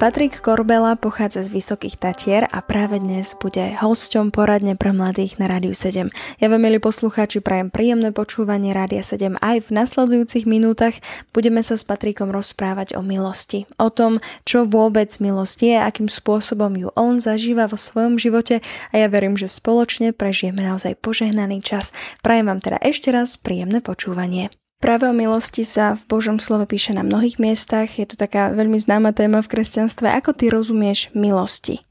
Patrik 0.00 0.40
Korbela 0.40 0.96
pochádza 0.96 1.44
z 1.44 1.52
Vysokých 1.52 2.00
Tatier 2.00 2.48
a 2.48 2.64
práve 2.64 2.96
dnes 2.96 3.36
bude 3.36 3.76
hosťom 3.84 4.32
poradne 4.32 4.72
pre 4.72 4.96
mladých 4.96 5.36
na 5.36 5.44
Rádiu 5.44 5.76
7. 5.76 6.08
Ja 6.40 6.48
vám, 6.48 6.64
milí 6.64 6.80
poslucháči, 6.80 7.44
prajem 7.44 7.68
príjemné 7.68 8.08
počúvanie 8.08 8.72
Rádia 8.72 9.04
7 9.04 9.36
aj 9.44 9.68
v 9.68 9.68
nasledujúcich 9.68 10.48
minútach. 10.48 10.96
Budeme 11.36 11.60
sa 11.60 11.76
s 11.76 11.84
Patrikom 11.84 12.32
rozprávať 12.32 12.96
o 12.96 13.04
milosti. 13.04 13.68
O 13.76 13.92
tom, 13.92 14.24
čo 14.48 14.64
vôbec 14.64 15.12
milosť 15.20 15.68
je, 15.68 15.76
akým 15.76 16.08
spôsobom 16.08 16.72
ju 16.80 16.88
on 16.96 17.20
zažíva 17.20 17.68
vo 17.68 17.76
svojom 17.76 18.16
živote 18.16 18.64
a 18.64 18.94
ja 18.96 19.04
verím, 19.12 19.36
že 19.36 19.52
spoločne 19.52 20.16
prežijeme 20.16 20.64
naozaj 20.64 20.96
požehnaný 21.04 21.60
čas. 21.60 21.92
Prajem 22.24 22.48
vám 22.48 22.64
teda 22.64 22.80
ešte 22.80 23.12
raz 23.12 23.36
príjemné 23.36 23.84
počúvanie. 23.84 24.48
Práve 24.80 25.04
o 25.04 25.12
milosti 25.12 25.60
sa 25.60 25.92
v 25.92 26.08
Božom 26.08 26.40
slove 26.40 26.64
píše 26.64 26.96
na 26.96 27.04
mnohých 27.04 27.36
miestach. 27.36 28.00
Je 28.00 28.08
to 28.08 28.16
taká 28.16 28.48
veľmi 28.56 28.80
známa 28.80 29.12
téma 29.12 29.44
v 29.44 29.52
kresťanstve. 29.52 30.08
Ako 30.08 30.32
ty 30.32 30.48
rozumieš 30.48 31.12
milosti? 31.12 31.84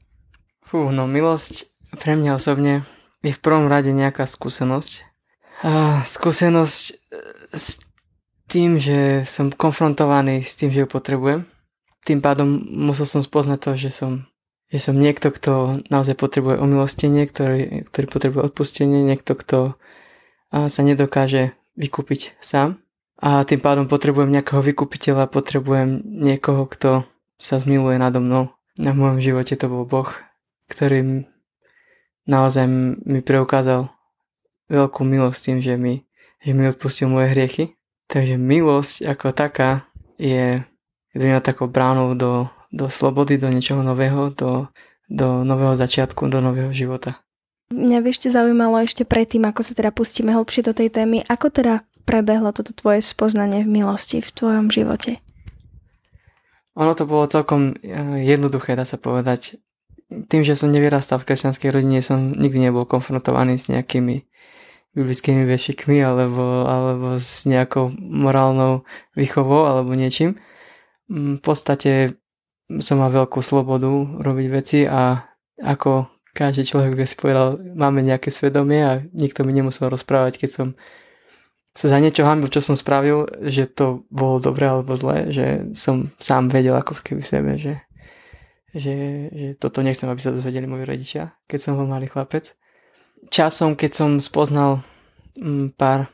Fú, 0.66 0.90
no 0.90 1.06
milosť 1.06 1.70
pre 2.02 2.18
mňa 2.18 2.34
osobne 2.34 2.82
je 3.22 3.30
v 3.30 3.38
prvom 3.38 3.70
rade 3.70 3.94
nejaká 3.94 4.26
skúsenosť. 4.26 5.06
A 5.62 6.02
skúsenosť 6.02 6.82
e, 6.82 6.92
s 7.54 7.78
tým, 8.50 8.82
že 8.82 9.22
som 9.22 9.54
konfrontovaný 9.54 10.42
s 10.42 10.58
tým, 10.58 10.74
že 10.74 10.82
ju 10.82 10.88
potrebujem. 10.90 11.46
Tým 12.02 12.18
pádom 12.18 12.58
musel 12.74 13.06
som 13.06 13.22
spoznať 13.22 13.58
to, 13.70 13.70
že 13.78 13.90
som, 13.94 14.26
že 14.66 14.82
som 14.82 14.98
niekto, 14.98 15.30
kto 15.30 15.86
naozaj 15.94 16.18
potrebuje 16.18 16.58
omilostenie, 16.58 17.22
ktorý, 17.22 17.86
ktorý 17.86 18.06
potrebuje 18.10 18.42
odpustenie, 18.50 19.06
niekto, 19.06 19.38
kto 19.38 19.78
sa 20.50 20.80
nedokáže 20.82 21.54
vykúpiť 21.78 22.40
sám 22.42 22.82
a 23.20 23.44
tým 23.44 23.60
pádom 23.60 23.84
potrebujem 23.84 24.32
nejakého 24.32 24.64
vykupiteľa, 24.64 25.28
potrebujem 25.28 26.00
niekoho, 26.00 26.64
kto 26.64 27.04
sa 27.36 27.60
zmiluje 27.60 28.00
nado 28.00 28.20
mnou. 28.20 28.48
Na 28.80 28.96
mojom 28.96 29.20
živote 29.20 29.60
to 29.60 29.68
bol 29.68 29.84
Boh, 29.84 30.08
ktorý 30.72 31.28
naozaj 32.24 32.64
mi 33.04 33.20
preukázal 33.20 33.92
veľkú 34.72 35.04
milosť 35.04 35.40
tým, 35.40 35.58
že 35.60 35.74
mi, 35.76 36.08
že 36.40 36.56
mi 36.56 36.64
odpustil 36.64 37.12
moje 37.12 37.36
hriechy. 37.36 37.64
Takže 38.08 38.40
milosť 38.40 39.04
ako 39.04 39.36
taká 39.36 39.84
je 40.16 40.64
pre 41.12 41.24
mňa 41.26 41.44
takou 41.44 41.68
bránou 41.68 42.16
do, 42.16 42.48
do 42.72 42.88
slobody, 42.88 43.36
do 43.36 43.52
niečoho 43.52 43.84
nového, 43.84 44.32
do, 44.32 44.72
do 45.10 45.44
nového 45.44 45.76
začiatku, 45.76 46.30
do 46.30 46.40
nového 46.40 46.72
života. 46.72 47.20
Mňa 47.70 48.02
by 48.02 48.08
ešte 48.10 48.34
zaujímalo 48.34 48.82
ešte 48.82 49.06
predtým, 49.06 49.46
ako 49.46 49.62
sa 49.62 49.78
teda 49.78 49.94
pustíme 49.94 50.34
hlbšie 50.34 50.66
do 50.66 50.74
tej 50.74 50.90
témy, 50.90 51.22
ako 51.30 51.54
teda 51.54 51.86
prebehlo 52.02 52.50
toto 52.50 52.72
tvoje 52.72 53.04
spoznanie 53.04 53.62
v 53.62 53.82
milosti 53.82 54.24
v 54.24 54.30
tvojom 54.30 54.66
živote? 54.72 55.20
Ono 56.78 56.92
to 56.94 57.04
bolo 57.04 57.28
celkom 57.28 57.76
eh, 57.80 58.24
jednoduché, 58.24 58.78
dá 58.78 58.86
sa 58.88 58.96
povedať. 58.96 59.60
Tým, 60.10 60.42
že 60.42 60.58
som 60.58 60.74
nevyrastal 60.74 61.22
v 61.22 61.30
kresťanskej 61.30 61.70
rodine, 61.70 62.02
som 62.02 62.34
nikdy 62.34 62.66
nebol 62.66 62.82
konfrontovaný 62.82 63.62
s 63.62 63.70
nejakými 63.70 64.26
biblickými 64.90 65.46
vešikmi 65.46 66.02
alebo, 66.02 66.66
alebo 66.66 67.06
s 67.22 67.46
nejakou 67.46 67.94
morálnou 67.94 68.82
výchovou 69.14 69.70
alebo 69.70 69.94
niečím. 69.94 70.42
Mm, 71.06 71.38
v 71.38 71.42
podstate 71.42 72.18
som 72.82 73.02
mal 73.02 73.14
veľkú 73.14 73.38
slobodu 73.42 73.90
robiť 74.22 74.46
veci 74.50 74.78
a 74.86 75.26
ako 75.62 76.10
každý 76.30 76.62
človek 76.62 76.94
by 76.94 77.04
si 77.06 77.18
povedal, 77.18 77.58
máme 77.58 78.06
nejaké 78.06 78.30
svedomie 78.30 78.80
a 78.82 79.02
nikto 79.10 79.42
mi 79.42 79.50
nemusel 79.50 79.90
rozprávať, 79.90 80.38
keď 80.38 80.50
som 80.50 80.68
sa 81.70 81.86
za 81.86 81.98
niečo 82.02 82.26
hambil, 82.26 82.50
čo 82.50 82.58
som 82.58 82.74
spravil, 82.74 83.30
že 83.46 83.70
to 83.70 84.02
bolo 84.10 84.42
dobré 84.42 84.66
alebo 84.66 84.98
zlé, 84.98 85.30
že 85.30 85.46
som 85.78 86.10
sám 86.18 86.50
vedel 86.50 86.74
ako 86.74 86.98
keby 86.98 87.22
sebe, 87.22 87.54
že, 87.56 87.78
že, 88.74 88.94
že 89.30 89.46
toto 89.54 89.80
nechcem, 89.86 90.10
aby 90.10 90.18
sa 90.18 90.34
dozvedeli 90.34 90.66
moji 90.66 90.84
rodičia, 90.84 91.38
keď 91.46 91.58
som 91.62 91.78
bol 91.78 91.86
malý 91.86 92.10
chlapec. 92.10 92.58
Časom, 93.30 93.78
keď 93.78 93.90
som 93.94 94.10
spoznal 94.18 94.82
mm, 95.38 95.78
pár 95.78 96.10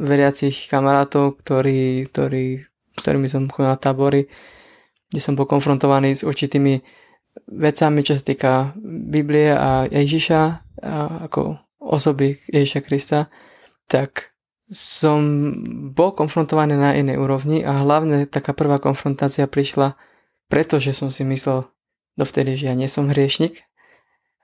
veriacich 0.00 0.72
kamarátov, 0.72 1.36
ktorí, 1.44 2.08
ktorí, 2.08 2.64
s 2.64 2.98
ktorými 3.04 3.28
som 3.28 3.50
chodil 3.52 3.68
na 3.68 3.76
tábory, 3.76 4.24
kde 5.12 5.20
som 5.20 5.36
bol 5.36 5.44
konfrontovaný 5.44 6.16
s 6.16 6.24
určitými 6.24 6.80
vecami, 7.54 8.00
čo 8.00 8.16
sa 8.16 8.24
týka 8.24 8.52
Biblie 9.10 9.52
a 9.52 9.84
Ježiša 9.84 10.40
a 10.80 11.28
ako 11.28 11.60
osoby 11.82 12.40
Ježiša 12.48 12.80
Krista, 12.82 13.28
tak 13.86 14.33
som 14.72 15.20
bol 15.92 16.16
konfrontovaný 16.16 16.76
na 16.80 16.96
inej 16.96 17.20
úrovni 17.20 17.60
a 17.60 17.84
hlavne 17.84 18.24
taká 18.24 18.56
prvá 18.56 18.80
konfrontácia 18.80 19.44
prišla, 19.44 19.96
pretože 20.48 20.96
som 20.96 21.12
si 21.12 21.24
myslel 21.24 21.68
dovtedy, 22.16 22.56
že 22.56 22.72
ja 22.72 22.74
nie 22.74 22.88
som 22.88 23.12
hriešnik 23.12 23.68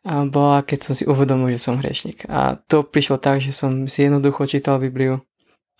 a 0.04 0.24
bola, 0.24 0.64
keď 0.64 0.78
som 0.80 0.94
si 0.96 1.04
uvedomil, 1.04 1.52
že 1.52 1.60
som 1.60 1.76
hriešnik. 1.76 2.24
A 2.28 2.56
to 2.68 2.84
prišlo 2.84 3.20
tak, 3.20 3.44
že 3.44 3.52
som 3.52 3.84
si 3.84 4.08
jednoducho 4.08 4.48
čítal 4.48 4.80
Bibliu 4.80 5.20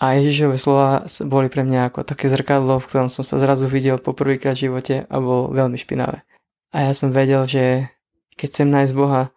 a 0.01 0.17
Ježišové 0.17 0.57
slova 0.57 1.05
boli 1.29 1.53
pre 1.53 1.65
mňa 1.65 1.93
ako 1.93 2.09
také 2.09 2.33
zrkadlo, 2.33 2.81
v 2.81 2.89
ktorom 2.89 3.09
som 3.13 3.25
sa 3.25 3.37
zrazu 3.37 3.69
videl 3.69 4.01
po 4.01 4.17
prvýkrát 4.17 4.57
v 4.57 4.69
živote 4.69 5.05
a 5.09 5.17
bol 5.21 5.53
veľmi 5.53 5.77
špinavé. 5.77 6.25
A 6.73 6.89
ja 6.89 6.93
som 6.97 7.13
vedel, 7.13 7.45
že 7.45 7.93
keď 8.37 8.49
chcem 8.49 8.69
nájsť 8.73 8.93
Boha, 8.97 9.29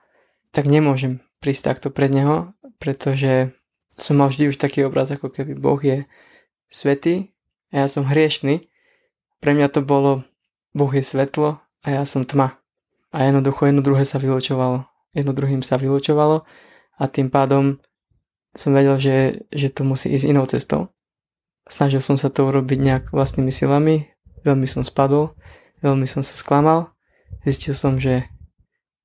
tak 0.56 0.70
nemôžem 0.72 1.20
prísť 1.44 1.76
takto 1.76 1.88
pred 1.92 2.12
Neho, 2.12 2.56
pretože 2.80 3.52
som 3.98 4.18
mal 4.18 4.30
vždy 4.30 4.50
už 4.50 4.58
taký 4.58 4.86
obraz, 4.86 5.14
ako 5.14 5.30
keby 5.30 5.54
Boh 5.54 5.78
je 5.78 6.06
svetý 6.70 7.34
a 7.70 7.86
ja 7.86 7.88
som 7.90 8.06
hriešný. 8.06 8.66
Pre 9.38 9.52
mňa 9.54 9.68
to 9.70 9.86
bolo, 9.86 10.26
Boh 10.74 10.90
je 10.90 11.06
svetlo 11.06 11.62
a 11.86 11.88
ja 11.88 12.04
som 12.08 12.26
tma. 12.26 12.58
A 13.14 13.30
jednoducho 13.30 13.70
jedno 13.70 13.86
druhé 13.86 14.02
sa 14.08 14.18
vylučovalo. 14.18 14.90
Jedno 15.14 15.38
druhým 15.38 15.62
sa 15.62 15.78
vylučovalo 15.78 16.42
a 16.98 17.04
tým 17.06 17.30
pádom 17.30 17.78
som 18.58 18.74
vedel, 18.74 18.98
že, 18.98 19.18
že 19.54 19.70
to 19.70 19.86
musí 19.86 20.10
ísť 20.10 20.26
inou 20.26 20.46
cestou. 20.50 20.90
Snažil 21.70 22.02
som 22.02 22.18
sa 22.18 22.34
to 22.34 22.50
urobiť 22.50 22.80
nejak 22.82 23.04
vlastnými 23.14 23.54
silami, 23.54 24.10
veľmi 24.42 24.66
som 24.66 24.82
spadol, 24.82 25.38
veľmi 25.86 26.10
som 26.10 26.26
sa 26.26 26.34
sklamal. 26.34 26.94
Zistil 27.46 27.78
som, 27.78 28.02
že 28.02 28.26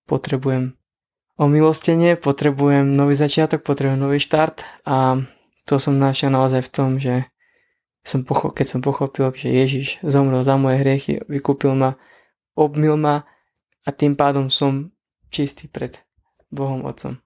potrebujem 0.09 0.78
omilostenie, 1.38 2.19
potrebujem 2.19 2.91
nový 2.93 3.15
začiatok, 3.15 3.62
potrebujem 3.62 4.03
nový 4.03 4.19
štart 4.19 4.66
a 4.84 5.22
to 5.65 5.78
som 5.78 5.97
našiel 5.97 6.34
naozaj 6.34 6.66
v 6.66 6.72
tom, 6.75 6.91
že 6.99 7.31
som 8.03 8.26
pocho- 8.26 8.50
keď 8.50 8.66
som 8.66 8.81
pochopil, 8.82 9.31
že 9.31 9.48
Ježiš 9.48 9.87
zomrel 10.03 10.43
za 10.43 10.59
moje 10.59 10.82
hriechy, 10.82 11.22
vykúpil 11.31 11.78
ma, 11.78 11.94
obmil 12.59 12.98
ma 12.98 13.22
a 13.87 13.88
tým 13.94 14.19
pádom 14.19 14.50
som 14.50 14.91
čistý 15.31 15.71
pred 15.71 16.03
Bohom 16.50 16.82
Otcom. 16.82 17.22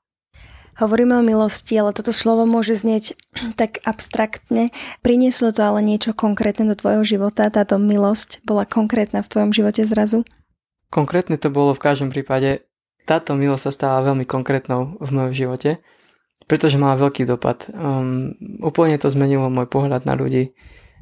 Hovoríme 0.73 1.21
o 1.21 1.23
milosti, 1.25 1.77
ale 1.77 1.93
toto 1.93 2.17
slovo 2.17 2.49
môže 2.49 2.73
znieť 2.73 3.17
tak 3.61 3.81
abstraktne. 3.85 4.73
Prinieslo 5.01 5.53
to 5.53 5.65
ale 5.65 5.81
niečo 5.81 6.13
konkrétne 6.13 6.69
do 6.69 6.77
tvojho 6.77 7.05
života? 7.05 7.49
Táto 7.49 7.77
milosť 7.81 8.45
bola 8.45 8.65
konkrétna 8.69 9.25
v 9.25 9.31
tvojom 9.31 9.51
živote 9.53 9.85
zrazu? 9.85 10.25
Konkrétne 10.93 11.41
to 11.41 11.49
bolo 11.49 11.73
v 11.73 11.81
každom 11.81 12.13
prípade 12.13 12.65
táto 13.05 13.35
milosť 13.35 13.63
sa 13.69 13.73
stala 13.73 14.07
veľmi 14.07 14.25
konkrétnou 14.27 14.99
v 15.03 15.11
mojom 15.11 15.33
živote, 15.35 15.83
pretože 16.47 16.79
mala 16.79 16.99
veľký 16.99 17.27
dopad. 17.27 17.67
Um, 17.75 18.35
úplne 18.63 18.99
to 18.99 19.11
zmenilo 19.11 19.51
môj 19.51 19.67
pohľad 19.67 20.07
na 20.07 20.15
ľudí, 20.15 20.55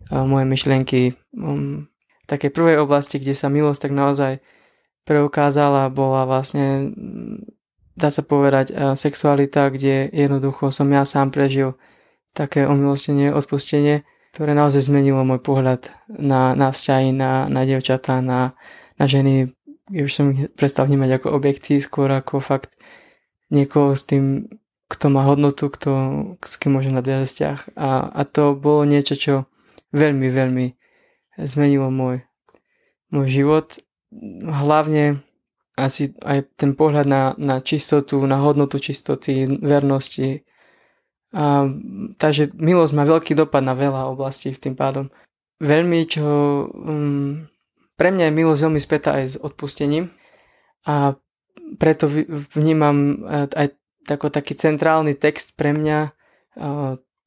um, 0.08 0.24
moje 0.28 0.44
myšlienky. 0.48 1.00
Um, 1.36 1.92
v 2.24 2.26
takej 2.26 2.50
prvej 2.54 2.76
oblasti, 2.80 3.18
kde 3.18 3.34
sa 3.36 3.52
milosť 3.52 3.90
tak 3.90 3.92
naozaj 3.92 4.32
preukázala, 5.04 5.90
bola 5.90 6.24
vlastne, 6.24 6.94
dá 7.98 8.08
sa 8.08 8.22
povedať, 8.24 8.72
uh, 8.72 8.94
sexualita, 8.96 9.68
kde 9.68 10.08
jednoducho 10.12 10.72
som 10.72 10.88
ja 10.88 11.04
sám 11.04 11.34
prežil 11.34 11.76
také 12.32 12.64
omilostenie, 12.64 13.34
odpustenie, 13.34 14.06
ktoré 14.30 14.54
naozaj 14.54 14.86
zmenilo 14.86 15.26
môj 15.26 15.42
pohľad 15.42 15.90
na, 16.06 16.54
na 16.54 16.70
vzťahy, 16.70 17.10
na, 17.10 17.50
na 17.50 17.66
devčatá, 17.66 18.22
na, 18.22 18.54
na 18.94 19.04
ženy, 19.10 19.50
ja 19.90 20.02
už 20.06 20.12
som 20.14 20.30
ich 20.30 20.46
prestal 20.54 20.86
vnímať 20.86 21.20
ako 21.20 21.28
objekty, 21.34 21.82
skôr 21.82 22.10
ako 22.10 22.38
fakt 22.38 22.78
niekoho 23.50 23.98
s 23.98 24.06
tým, 24.06 24.46
kto 24.86 25.06
má 25.10 25.26
hodnotu, 25.26 25.70
kto, 25.70 25.90
s 26.42 26.54
kým 26.58 26.78
môžem 26.78 26.94
nadviazať 26.94 27.26
vzťah. 27.26 27.58
A, 27.74 27.90
a 28.10 28.22
to 28.26 28.54
bolo 28.54 28.86
niečo, 28.86 29.14
čo 29.18 29.34
veľmi, 29.90 30.30
veľmi 30.30 30.66
zmenilo 31.38 31.90
môj, 31.90 32.22
môj 33.10 33.26
život. 33.26 33.78
Hlavne 34.46 35.22
asi 35.74 36.14
aj 36.22 36.54
ten 36.58 36.74
pohľad 36.78 37.06
na, 37.06 37.22
na 37.38 37.58
čistotu, 37.58 38.22
na 38.26 38.38
hodnotu 38.38 38.78
čistoty, 38.78 39.46
vernosti. 39.62 40.46
A, 41.34 41.66
takže 42.18 42.54
milosť 42.54 42.92
má 42.94 43.02
veľký 43.06 43.34
dopad 43.34 43.62
na 43.66 43.74
veľa 43.74 44.10
oblastí 44.10 44.54
v 44.54 44.62
tým 44.70 44.74
pádom. 44.78 45.10
Veľmi, 45.60 46.06
čo 46.08 46.26
um, 46.70 47.49
pre 48.00 48.08
mňa 48.08 48.32
je 48.32 48.38
milosť 48.40 48.60
veľmi 48.64 48.80
spätá 48.80 49.20
aj 49.20 49.24
s 49.28 49.36
odpustením 49.36 50.08
a 50.88 51.20
preto 51.76 52.08
vnímam 52.56 53.20
e, 53.28 53.44
aj 53.52 53.76
tako, 54.08 54.32
taký 54.32 54.56
centrálny 54.56 55.12
text 55.20 55.52
pre 55.52 55.76
mňa 55.76 55.98
e, 56.08 56.10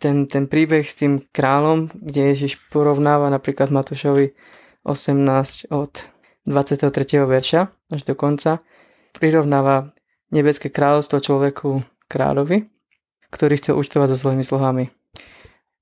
ten, 0.02 0.26
ten 0.26 0.50
príbeh 0.50 0.82
s 0.82 0.98
tým 0.98 1.22
kráľom, 1.30 1.94
kde 1.94 2.34
Ježiš 2.34 2.58
porovnáva 2.74 3.30
napríklad 3.30 3.70
Matúšovi 3.70 4.34
18 4.82 5.70
od 5.70 6.10
23. 6.50 6.90
verša 7.24 7.62
až 7.94 8.02
do 8.04 8.18
konca, 8.18 8.66
prirovnáva 9.14 9.94
nebeské 10.34 10.74
kráľovstvo 10.74 11.22
človeku 11.22 11.86
kráľovi, 12.10 12.66
ktorý 13.30 13.62
chcel 13.62 13.78
účtovať 13.78 14.18
so 14.18 14.28
svojimi 14.28 14.42
sluhami. 14.42 15.03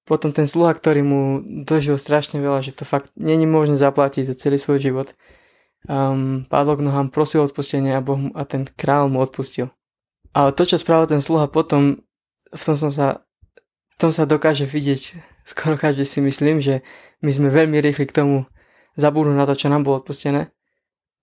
Potom 0.05 0.33
ten 0.33 0.49
sluha, 0.49 0.73
ktorý 0.73 1.01
mu 1.05 1.21
dožil 1.63 1.95
strašne 1.95 2.41
veľa, 2.41 2.65
že 2.65 2.73
to 2.73 2.83
fakt 2.83 3.13
není 3.15 3.45
možné 3.45 3.77
zaplatiť 3.77 4.33
za 4.33 4.35
celý 4.35 4.57
svoj 4.57 4.81
život, 4.81 5.07
um, 5.85 6.43
padol 6.49 6.81
k 6.81 6.85
nohám, 6.85 7.13
prosil 7.13 7.45
odpustenie 7.45 7.93
a, 7.93 8.01
boh, 8.01 8.33
a 8.33 8.43
ten 8.43 8.65
král 8.65 9.07
mu 9.13 9.21
odpustil. 9.21 9.69
Ale 10.33 10.55
to, 10.57 10.65
čo 10.65 10.81
spravil 10.81 11.05
ten 11.05 11.21
sluha 11.21 11.45
potom, 11.45 12.01
v 12.49 12.61
tom 12.65 12.75
som 12.75 12.89
sa 12.89 13.21
tom 14.01 14.09
sa 14.09 14.25
dokáže 14.25 14.65
vidieť, 14.65 15.21
skoro 15.45 15.77
každý 15.77 16.09
si 16.09 16.25
myslím, 16.25 16.57
že 16.57 16.81
my 17.21 17.29
sme 17.29 17.53
veľmi 17.53 17.77
rýchli 17.77 18.09
k 18.09 18.17
tomu 18.17 18.49
zabudnúť 18.97 19.37
na 19.37 19.45
to, 19.45 19.53
čo 19.53 19.69
nám 19.69 19.85
bolo 19.85 20.01
odpustené 20.01 20.49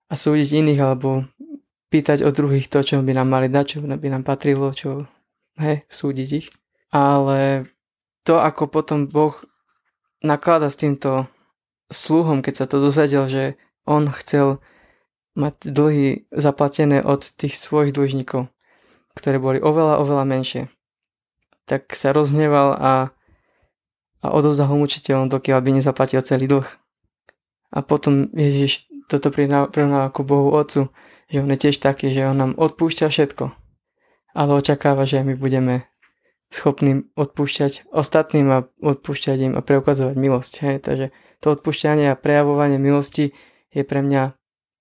a 0.07 0.15
súdiť 0.15 0.63
iných 0.63 0.81
alebo 0.81 1.27
pýtať 1.91 2.23
od 2.23 2.31
druhých 2.31 2.71
to, 2.71 2.87
čo 2.87 3.03
by 3.03 3.13
nám 3.19 3.29
mali 3.35 3.51
dať, 3.51 3.65
čo 3.67 3.79
by 3.83 4.09
nám 4.15 4.23
patrilo, 4.23 4.71
čo, 4.71 5.11
hej, 5.59 5.83
súdiť 5.91 6.29
ich. 6.39 6.49
Ale 6.95 7.67
to, 8.29 8.37
ako 8.37 8.69
potom 8.69 9.09
Boh 9.09 9.33
naklada 10.21 10.69
s 10.69 10.77
týmto 10.77 11.25
sluhom, 11.89 12.45
keď 12.45 12.55
sa 12.55 12.67
to 12.69 12.85
dozvedel, 12.85 13.25
že 13.25 13.57
on 13.89 14.13
chcel 14.13 14.61
mať 15.33 15.65
dlhy 15.65 16.29
zaplatené 16.29 17.01
od 17.01 17.25
tých 17.25 17.57
svojich 17.57 17.97
dlžníkov, 17.97 18.53
ktoré 19.17 19.41
boli 19.41 19.57
oveľa, 19.65 20.05
oveľa 20.05 20.25
menšie 20.29 20.63
tak 21.69 21.93
sa 21.93 22.17
rozhneval 22.17 22.81
a, 22.81 23.13
a 24.25 24.27
odovzdal 24.33 24.73
ho 24.73 24.81
mučiteľom, 24.81 25.29
dokiaľ 25.29 25.61
by 25.61 25.71
nezaplatil 25.77 26.25
celý 26.25 26.49
dlh. 26.49 26.69
A 27.69 27.85
potom 27.85 28.33
Ježiš 28.33 28.89
toto 29.13 29.29
prirovnáva 29.29 30.09
ku 30.09 30.25
Bohu 30.25 30.49
Otcu, 30.57 30.89
že 31.29 31.45
on 31.45 31.53
je 31.53 31.61
tiež 31.69 31.85
taký, 31.85 32.09
že 32.17 32.25
on 32.25 32.41
nám 32.41 32.53
odpúšťa 32.57 33.13
všetko, 33.13 33.53
ale 34.33 34.51
očakáva, 34.57 35.05
že 35.05 35.21
my 35.21 35.37
budeme 35.37 35.85
schopní 36.49 37.05
odpúšťať 37.15 37.93
ostatným 37.93 38.49
a 38.51 38.59
odpúšťať 38.81 39.39
im 39.49 39.53
a 39.57 39.61
preukazovať 39.61 40.17
milosť. 40.17 40.53
Hej? 40.65 40.77
Takže 40.85 41.07
to 41.45 41.47
odpúšťanie 41.55 42.09
a 42.09 42.19
prejavovanie 42.19 42.81
milosti 42.81 43.37
je 43.73 43.83
pre 43.85 44.01
mňa 44.01 44.35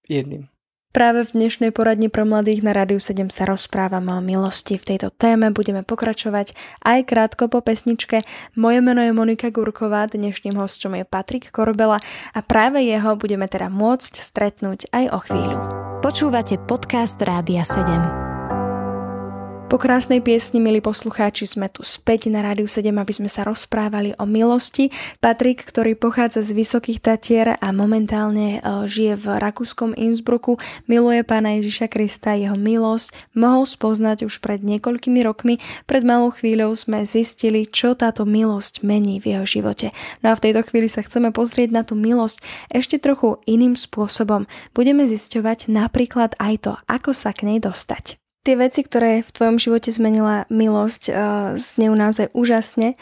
jedným. 0.07 0.47
Práve 0.95 1.29
v 1.29 1.45
dnešnej 1.45 1.69
poradni 1.75 2.09
pre 2.09 2.25
mladých 2.25 2.65
na 2.65 2.73
Rádiu 2.73 2.97
7 2.97 3.29
sa 3.29 3.45
rozprávame 3.45 4.17
o 4.17 4.21
milosti. 4.23 4.81
V 4.81 4.95
tejto 4.95 5.13
téme 5.13 5.53
budeme 5.53 5.85
pokračovať 5.85 6.57
aj 6.81 6.99
krátko 7.05 7.51
po 7.53 7.61
pesničke. 7.61 8.25
Moje 8.57 8.81
meno 8.81 9.05
je 9.05 9.13
Monika 9.13 9.53
Gurková, 9.53 10.09
dnešným 10.09 10.57
hostom 10.57 10.97
je 10.97 11.05
Patrik 11.05 11.53
Korbela 11.53 12.01
a 12.33 12.39
práve 12.41 12.81
jeho 12.81 13.13
budeme 13.13 13.45
teda 13.45 13.69
môcť 13.69 14.13
stretnúť 14.17 14.89
aj 14.89 15.05
o 15.13 15.19
chvíľu. 15.21 15.57
Počúvate 16.01 16.57
podcast 16.65 17.21
Rádia 17.21 17.61
7. 17.61 18.26
Po 19.67 19.75
krásnej 19.75 20.23
piesni, 20.23 20.63
milí 20.63 20.79
poslucháči, 20.79 21.43
sme 21.43 21.67
tu 21.67 21.83
späť 21.83 22.31
na 22.31 22.39
Rádiu 22.39 22.71
7, 22.71 22.87
aby 22.87 23.11
sme 23.11 23.27
sa 23.27 23.43
rozprávali 23.43 24.15
o 24.15 24.23
milosti. 24.23 24.95
Patrik, 25.19 25.59
ktorý 25.59 25.91
pochádza 25.99 26.39
z 26.39 26.55
Vysokých 26.55 27.03
Tatier 27.03 27.59
a 27.59 27.75
momentálne 27.75 28.63
e, 28.63 28.87
žije 28.87 29.19
v 29.19 29.25
rakúskom 29.35 29.91
Innsbrucku, 29.91 30.55
miluje 30.87 31.19
pána 31.27 31.59
Ježiša 31.59 31.91
Krista, 31.91 32.39
jeho 32.39 32.55
milosť 32.55 33.11
mohol 33.35 33.67
spoznať 33.67 34.23
už 34.23 34.39
pred 34.39 34.63
niekoľkými 34.63 35.19
rokmi. 35.27 35.59
Pred 35.83 36.03
malou 36.07 36.31
chvíľou 36.31 36.71
sme 36.71 37.03
zistili, 37.03 37.67
čo 37.67 37.91
táto 37.91 38.23
milosť 38.23 38.87
mení 38.87 39.19
v 39.19 39.35
jeho 39.35 39.43
živote. 39.43 39.91
No 40.23 40.31
a 40.31 40.39
v 40.39 40.47
tejto 40.47 40.63
chvíli 40.63 40.87
sa 40.87 41.03
chceme 41.03 41.35
pozrieť 41.35 41.75
na 41.75 41.83
tú 41.83 41.99
milosť 41.99 42.39
ešte 42.71 43.03
trochu 43.03 43.35
iným 43.43 43.75
spôsobom. 43.75 44.47
Budeme 44.71 45.03
zisťovať 45.11 45.67
napríklad 45.67 46.39
aj 46.39 46.55
to, 46.63 46.73
ako 46.87 47.11
sa 47.11 47.35
k 47.35 47.51
nej 47.51 47.59
dostať 47.59 48.15
tie 48.47 48.55
veci, 48.55 48.87
ktoré 48.87 49.19
v 49.27 49.33
tvojom 49.35 49.59
živote 49.59 49.91
zmenila 49.91 50.47
milosť, 50.47 51.03
uh, 51.11 51.15
znejú 51.59 51.91
naozaj 51.99 52.31
úžasne. 52.31 52.95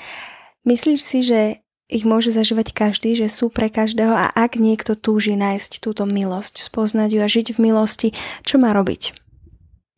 Myslíš 0.66 1.00
si, 1.06 1.22
že 1.22 1.62
ich 1.86 2.02
môže 2.02 2.34
zažívať 2.34 2.74
každý, 2.74 3.14
že 3.14 3.30
sú 3.30 3.54
pre 3.54 3.70
každého 3.70 4.10
a 4.10 4.34
ak 4.34 4.58
niekto 4.58 4.98
túži 4.98 5.38
nájsť 5.38 5.86
túto 5.86 6.10
milosť, 6.10 6.58
spoznať 6.58 7.10
ju 7.14 7.20
a 7.22 7.30
žiť 7.30 7.48
v 7.54 7.60
milosti, 7.62 8.10
čo 8.42 8.58
má 8.58 8.74
robiť? 8.74 9.14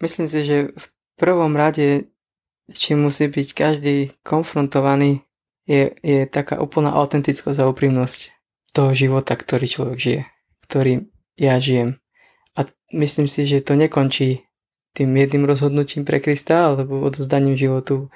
Myslím 0.03 0.27
si, 0.27 0.43
že 0.43 0.75
v 0.75 0.85
prvom 1.15 1.55
rade, 1.55 2.11
či 2.67 2.99
musí 2.99 3.31
byť 3.31 3.47
každý 3.55 4.11
konfrontovaný, 4.27 5.23
je, 5.63 5.95
je 6.03 6.27
taká 6.27 6.59
úplná 6.59 6.91
autentickosť 6.91 7.63
a 7.63 7.71
úprimnosť 7.71 8.35
toho 8.75 8.91
života, 8.91 9.39
ktorý 9.39 9.65
človek 9.67 9.97
žije, 9.99 10.21
ktorý 10.67 11.07
ja 11.39 11.55
žijem. 11.59 12.03
A 12.59 12.67
myslím 12.91 13.31
si, 13.31 13.47
že 13.47 13.63
to 13.63 13.79
nekončí 13.79 14.46
tým 14.97 15.13
jedným 15.13 15.45
rozhodnutím 15.45 16.01
pre 16.09 16.17
Krista 16.17 16.73
alebo 16.73 17.05
odozdaním 17.05 17.53
životu 17.53 18.09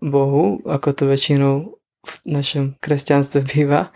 Bohu, 0.00 0.64
ako 0.64 0.88
to 0.96 1.04
väčšinou 1.04 1.76
v 2.00 2.12
našom 2.24 2.80
kresťanstve 2.80 3.44
býva 3.52 3.92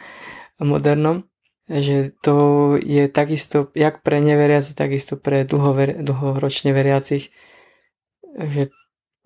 modernom, 0.60 1.24
že 1.64 2.12
to 2.20 2.76
je 2.76 3.08
takisto, 3.08 3.72
jak 3.72 4.04
pre 4.04 4.20
neveriacich, 4.20 4.76
takisto 4.76 5.16
pre 5.16 5.48
dlhover, 5.48 6.04
dlhoročne 6.04 6.76
veriacich, 6.76 7.32
že 8.36 8.68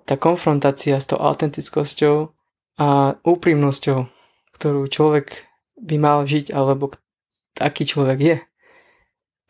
tá 0.06 0.14
konfrontácia 0.16 0.96
s 0.96 1.10
tou 1.10 1.18
autentickosťou 1.18 2.32
a 2.78 3.18
úprimnosťou, 3.26 4.06
ktorú 4.54 4.86
človek 4.86 5.50
by 5.82 5.96
mal 5.98 6.24
žiť, 6.24 6.54
alebo 6.54 6.94
aký 7.58 7.84
človek 7.84 8.18
je, 8.22 8.36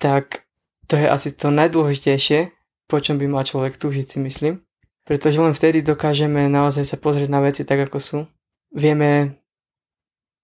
tak 0.01 0.49
to 0.89 0.97
je 0.97 1.07
asi 1.07 1.37
to 1.37 1.53
najdôležitejšie, 1.53 2.58
po 2.89 2.99
čom 2.99 3.21
by 3.21 3.29
mal 3.29 3.45
človek 3.45 3.77
túžiť 3.77 4.17
si 4.17 4.19
myslím. 4.25 4.65
Pretože 5.05 5.41
len 5.41 5.53
vtedy 5.57 5.85
dokážeme 5.85 6.49
naozaj 6.49 6.85
sa 6.85 6.97
pozrieť 6.97 7.29
na 7.33 7.41
veci 7.45 7.65
tak, 7.65 7.89
ako 7.89 7.99
sú. 8.01 8.19
Vieme 8.73 9.41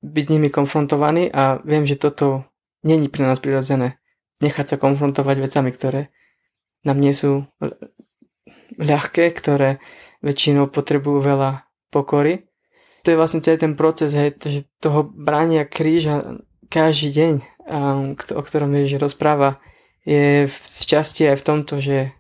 byť 0.04 0.26
nimi 0.28 0.48
konfrontovaní 0.52 1.32
a 1.32 1.60
viem, 1.64 1.88
že 1.88 1.96
toto 1.96 2.44
není 2.84 3.08
pre 3.08 3.24
nás 3.24 3.40
prirodzené. 3.40 4.00
Nechať 4.44 4.76
sa 4.76 4.80
konfrontovať 4.80 5.36
vecami, 5.40 5.72
ktoré 5.72 6.12
nám 6.84 7.00
nie 7.00 7.16
sú 7.16 7.48
ľahké, 8.76 9.32
ktoré 9.32 9.80
väčšinou 10.20 10.68
potrebujú 10.68 11.20
veľa 11.24 11.64
pokory. 11.88 12.48
To 13.04 13.12
je 13.12 13.20
vlastne 13.20 13.44
celý 13.44 13.60
ten 13.60 13.76
proces 13.76 14.16
hej, 14.16 14.36
toho 14.80 15.04
brania 15.04 15.68
kríža 15.68 16.40
každý 16.72 17.12
deň, 17.12 17.32
o 18.32 18.40
ktorom 18.40 18.72
Ježiš 18.72 19.00
rozpráva, 19.00 19.60
je 20.08 20.48
v 20.48 20.82
časti 20.84 21.28
aj 21.28 21.36
v 21.40 21.46
tomto, 21.46 21.80
že 21.80 22.16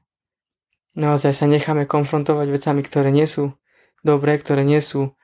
naozaj 0.94 1.34
sa 1.34 1.46
necháme 1.46 1.86
konfrontovať 1.86 2.46
vecami, 2.50 2.80
ktoré 2.82 3.10
nie 3.10 3.26
sú 3.26 3.54
dobré, 4.06 4.38
ktoré 4.38 4.62
nie 4.62 4.78
sú 4.78 5.14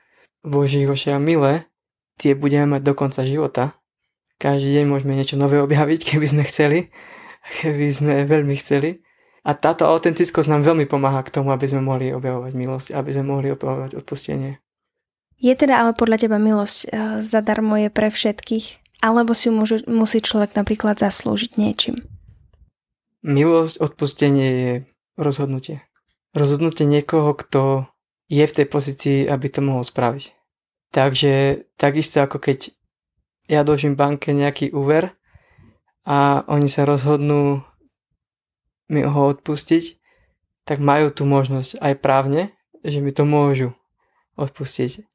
Božích 0.41 0.89
očiach 0.89 1.21
milé, 1.21 1.69
tie 2.17 2.33
budeme 2.33 2.77
mať 2.77 2.81
do 2.81 2.93
konca 2.97 3.21
života. 3.23 3.77
Každý 4.41 4.81
deň 4.81 4.85
môžeme 4.89 5.13
niečo 5.13 5.37
nové 5.37 5.61
objaviť, 5.61 5.99
keby 6.13 6.25
sme 6.27 6.43
chceli, 6.45 6.89
keby 7.61 7.87
sme 7.89 8.13
veľmi 8.25 8.55
chceli. 8.59 9.01
A 9.41 9.57
táto 9.57 9.89
autentickosť 9.89 10.53
nám 10.53 10.61
veľmi 10.61 10.85
pomáha 10.85 11.25
k 11.25 11.33
tomu, 11.33 11.49
aby 11.49 11.65
sme 11.65 11.81
mohli 11.81 12.13
objavovať 12.13 12.53
milosť, 12.53 12.87
aby 12.93 13.09
sme 13.09 13.25
mohli 13.25 13.49
objavovať 13.49 13.97
odpustenie. 13.97 14.61
Je 15.41 15.57
teda 15.57 15.81
ale 15.81 15.97
podľa 15.97 16.21
teba 16.21 16.37
milosť 16.37 16.77
uh, 16.85 16.89
zadarmo 17.25 17.73
je 17.81 17.89
pre 17.89 18.13
všetkých, 18.13 19.01
alebo 19.01 19.33
si 19.33 19.49
môže, 19.49 19.81
musí 19.89 20.21
človek 20.21 20.53
napríklad 20.53 21.01
zaslúžiť 21.01 21.57
niečím? 21.57 22.05
Milosť, 23.25 23.81
odpustenie 23.81 24.49
je 24.53 24.73
rozhodnutie. 25.19 25.83
Rozhodnutie 26.31 26.87
niekoho, 26.87 27.35
kto 27.35 27.87
je 28.31 28.45
v 28.47 28.55
tej 28.55 28.67
pozícii, 28.67 29.17
aby 29.27 29.47
to 29.51 29.59
mohol 29.59 29.83
spraviť. 29.83 30.31
Takže 30.91 31.63
takisto 31.75 32.23
ako 32.23 32.39
keď 32.39 32.71
ja 33.51 33.67
dlžím 33.67 33.99
banke 33.99 34.31
nejaký 34.31 34.71
úver 34.71 35.15
a 36.07 36.47
oni 36.47 36.71
sa 36.71 36.87
rozhodnú 36.87 37.63
mi 38.91 39.03
ho 39.07 39.21
odpustiť, 39.31 39.99
tak 40.67 40.83
majú 40.83 41.11
tú 41.11 41.23
možnosť 41.23 41.79
aj 41.79 41.93
právne, 42.03 42.51
že 42.83 42.99
mi 42.99 43.15
to 43.15 43.23
môžu 43.23 43.71
odpustiť. 44.35 45.07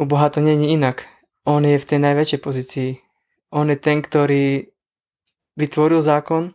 U 0.00 0.04
Boha 0.04 0.28
to 0.28 0.44
není 0.44 0.76
inak. 0.76 1.08
On 1.44 1.60
je 1.64 1.76
v 1.76 1.88
tej 1.88 2.00
najväčšej 2.00 2.40
pozícii. 2.40 2.90
On 3.52 3.68
je 3.68 3.78
ten, 3.80 4.00
ktorý 4.00 4.72
vytvoril 5.56 6.02
zákon 6.02 6.52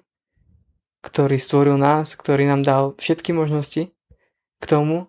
ktorý 0.99 1.39
stvoril 1.39 1.79
nás, 1.79 2.15
ktorý 2.15 2.47
nám 2.49 2.61
dal 2.63 2.83
všetky 2.99 3.31
možnosti 3.31 3.91
k 4.59 4.65
tomu, 4.65 5.07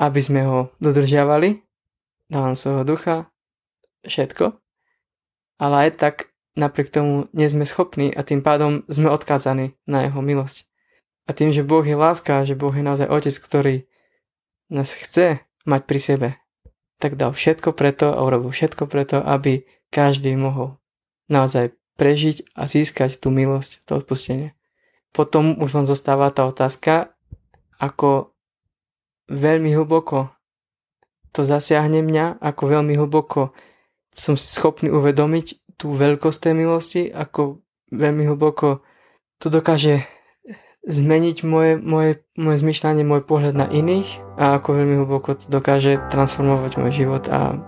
aby 0.00 0.20
sme 0.20 0.44
ho 0.44 0.58
dodržiavali, 0.80 1.60
dal 2.28 2.52
nám 2.52 2.56
svojho 2.56 2.84
ducha, 2.84 3.16
všetko, 4.04 4.56
ale 5.60 5.88
aj 5.88 5.90
tak 6.00 6.16
napriek 6.56 6.88
tomu 6.88 7.28
nie 7.36 7.48
sme 7.48 7.68
schopní 7.68 8.12
a 8.12 8.24
tým 8.24 8.40
pádom 8.40 8.84
sme 8.88 9.12
odkázaní 9.12 9.76
na 9.84 10.08
jeho 10.08 10.20
milosť. 10.24 10.64
A 11.26 11.34
tým, 11.34 11.50
že 11.50 11.66
Boh 11.66 11.82
je 11.82 11.98
láska, 11.98 12.46
že 12.46 12.54
Boh 12.54 12.72
je 12.72 12.86
naozaj 12.86 13.10
Otec, 13.10 13.34
ktorý 13.34 13.74
nás 14.70 14.94
chce 14.94 15.42
mať 15.66 15.82
pri 15.84 16.00
sebe, 16.00 16.28
tak 17.02 17.18
dal 17.18 17.34
všetko 17.34 17.74
preto 17.74 18.14
a 18.14 18.22
urobil 18.22 18.54
všetko 18.54 18.86
preto, 18.86 19.20
aby 19.20 19.66
každý 19.90 20.32
mohol 20.38 20.78
naozaj 21.26 21.74
prežiť 21.98 22.54
a 22.54 22.68
získať 22.70 23.18
tú 23.18 23.34
milosť, 23.34 23.82
to 23.84 23.98
odpustenie. 23.98 24.54
Potom 25.16 25.56
už 25.56 25.72
len 25.72 25.86
zostáva 25.88 26.28
tá 26.28 26.44
otázka, 26.44 27.16
ako 27.80 28.36
veľmi 29.32 29.72
hlboko 29.72 30.36
to 31.32 31.44
zasiahne 31.44 32.04
mňa, 32.04 32.40
ako 32.40 32.62
veľmi 32.68 32.92
hlboko 32.96 33.56
som 34.12 34.36
schopný 34.36 34.88
uvedomiť 34.92 35.76
tú 35.76 35.92
veľkosť 35.92 36.38
tej 36.48 36.54
milosti, 36.56 37.02
ako 37.08 37.60
veľmi 37.92 38.24
hlboko 38.32 38.80
to 39.36 39.52
dokáže 39.52 40.08
zmeniť 40.86 41.36
moje, 41.44 41.76
moje, 41.76 42.24
moje 42.40 42.56
zmyšľanie, 42.64 43.04
môj 43.04 43.26
pohľad 43.26 43.52
na 43.52 43.66
iných 43.68 44.22
a 44.40 44.56
ako 44.56 44.68
veľmi 44.80 44.96
hlboko 45.04 45.36
to 45.36 45.44
dokáže 45.52 46.00
transformovať 46.08 46.80
môj 46.80 46.92
život 46.94 47.24
a, 47.28 47.58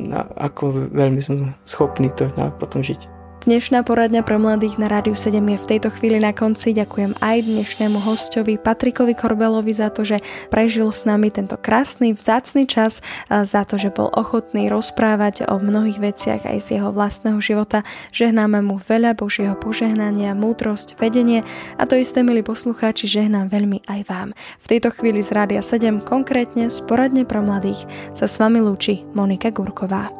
a 0.00 0.20
ako 0.48 0.88
veľmi 0.88 1.20
som 1.20 1.52
schopný 1.68 2.08
to 2.14 2.30
potom 2.56 2.80
žiť. 2.80 3.19
Dnešná 3.40 3.88
poradňa 3.88 4.20
pre 4.20 4.36
mladých 4.36 4.76
na 4.76 4.84
Rádiu 4.84 5.16
7 5.16 5.40
je 5.40 5.56
v 5.56 5.68
tejto 5.72 5.88
chvíli 5.88 6.20
na 6.20 6.36
konci. 6.36 6.76
Ďakujem 6.76 7.16
aj 7.24 7.48
dnešnému 7.48 7.96
hostovi 8.04 8.60
Patrikovi 8.60 9.16
Korbelovi 9.16 9.72
za 9.72 9.88
to, 9.88 10.04
že 10.04 10.20
prežil 10.52 10.92
s 10.92 11.08
nami 11.08 11.32
tento 11.32 11.56
krásny, 11.56 12.12
vzácny 12.12 12.68
čas, 12.68 13.00
za 13.32 13.64
to, 13.64 13.80
že 13.80 13.96
bol 13.96 14.12
ochotný 14.12 14.68
rozprávať 14.68 15.48
o 15.48 15.56
mnohých 15.56 16.12
veciach 16.12 16.44
aj 16.44 16.58
z 16.60 16.68
jeho 16.76 16.92
vlastného 16.92 17.40
života. 17.40 17.80
Žehnáme 18.12 18.60
mu 18.60 18.76
veľa 18.76 19.16
Božieho 19.16 19.56
požehnania, 19.56 20.36
múdrosť, 20.36 21.00
vedenie 21.00 21.40
a 21.80 21.88
to 21.88 21.96
isté, 21.96 22.20
milí 22.20 22.44
poslucháči, 22.44 23.08
žehnám 23.08 23.48
veľmi 23.48 23.88
aj 23.88 24.00
vám. 24.04 24.28
V 24.60 24.66
tejto 24.68 24.92
chvíli 24.92 25.24
z 25.24 25.32
Rádia 25.32 25.64
7, 25.64 26.04
konkrétne 26.04 26.68
z 26.68 26.76
poradne 26.84 27.24
pre 27.24 27.40
mladých, 27.40 27.88
sa 28.12 28.28
s 28.28 28.36
vami 28.36 28.60
lúči 28.60 29.08
Monika 29.16 29.48
Gurková. 29.48 30.19